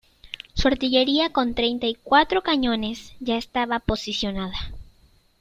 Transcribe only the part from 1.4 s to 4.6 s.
treinta y cuatro cañones, ya estaba posicionada.